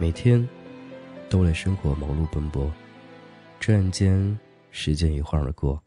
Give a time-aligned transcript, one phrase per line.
[0.00, 0.48] 每天
[1.28, 2.72] 都为生活忙碌奔波，
[3.58, 4.40] 转眼间
[4.70, 5.78] 时间一晃而过，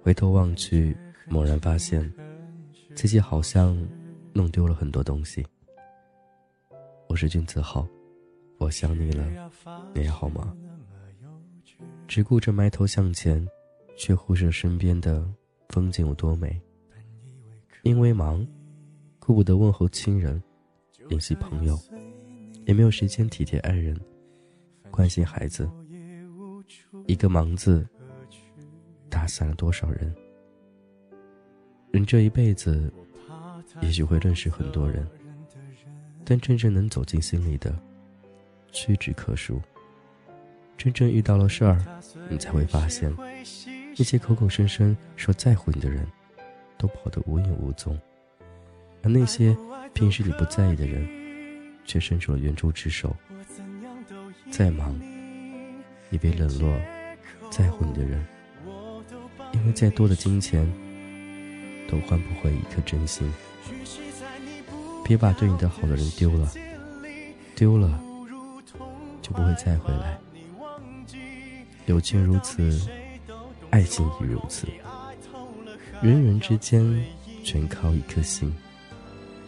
[0.00, 0.96] 回头望去，
[1.26, 2.08] 猛然发现
[2.94, 3.76] 自己好像
[4.32, 5.44] 弄丢了很多东西。
[7.08, 7.84] 我是君子浩，
[8.58, 9.26] 我想你了，
[9.92, 10.54] 你还好吗？
[12.06, 13.44] 只顾着埋头向前，
[13.96, 15.28] 却忽视身边的
[15.70, 16.56] 风景有多美。
[17.82, 18.46] 因为忙，
[19.18, 20.40] 顾不得问候亲人，
[21.08, 21.76] 联系朋友，
[22.66, 23.98] 也没有时间体贴爱人，
[24.90, 25.68] 关心孩子。
[27.06, 27.86] 一个“忙”字，
[29.10, 30.14] 打散了多少人？
[31.90, 32.92] 人这一辈子，
[33.82, 35.06] 也许会认识很多人，
[36.24, 37.76] 但真正能走进心里的，
[38.72, 39.60] 屈指可数。
[40.76, 41.78] 真正遇到了事儿，
[42.28, 43.14] 你才会发现，
[43.96, 46.06] 那些口口声声说在乎你的人，
[46.78, 47.94] 都跑得无影无踪；
[49.02, 49.56] 而那些
[49.92, 51.06] 平时你不在意的人，
[51.84, 53.14] 却伸出了援助之手。
[54.50, 54.98] 再忙，
[56.10, 56.78] 也别冷落
[57.50, 58.24] 在乎你的人，
[59.52, 60.64] 因为再多的金钱，
[61.88, 63.30] 都换不回一颗真心。
[65.04, 66.50] 别把对你的好的人丢了，
[67.54, 68.00] 丢了，
[69.20, 70.18] 就不会再回来。
[71.86, 72.80] 友情如此，
[73.70, 74.66] 爱情亦如此。
[76.00, 77.04] 人与人之间
[77.42, 78.54] 全靠一颗心，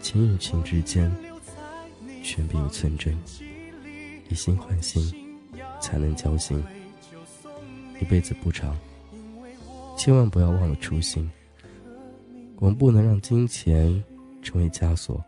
[0.03, 1.11] 情与情之间
[2.27, 3.17] 全凭一寸真。
[4.29, 5.01] 以心换心，
[5.81, 6.61] 才能交心。
[8.01, 8.77] 一辈子不长，
[9.97, 11.31] 千万不要忘了初心。
[12.57, 14.03] 我们不能让金钱
[14.43, 15.25] 成为枷锁，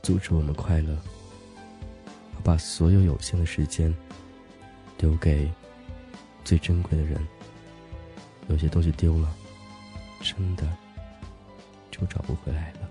[0.00, 0.96] 阻止我们快乐。
[2.44, 3.92] 把所有有限的时间。
[5.00, 5.48] 留给
[6.44, 7.24] 最珍贵的人。
[8.48, 9.32] 有些东西丢了，
[10.20, 10.66] 真的
[11.88, 12.90] 就找不回来了。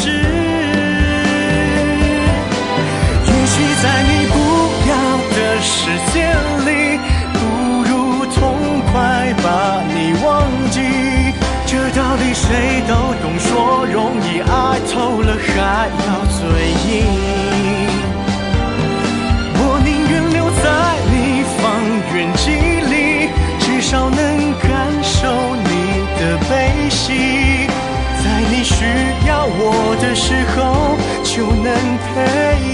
[32.07, 32.15] 陪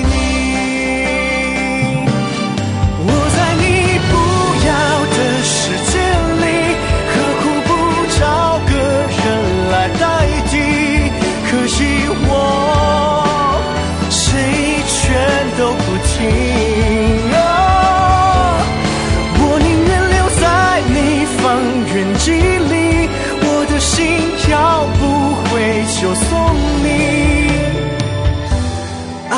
[0.04, 0.16] 你。
[3.00, 3.66] 我在你
[4.10, 4.12] 不
[4.68, 4.70] 要
[5.16, 5.56] 的世
[5.92, 5.94] 界
[6.42, 6.44] 里，
[7.12, 7.70] 何苦不
[8.20, 8.22] 找
[8.70, 8.72] 个
[9.18, 9.20] 人
[9.72, 10.04] 来代
[10.50, 10.52] 替？
[11.50, 11.78] 可惜
[12.30, 12.32] 我
[14.10, 14.24] 谁
[14.88, 14.96] 劝
[15.58, 16.97] 都不听。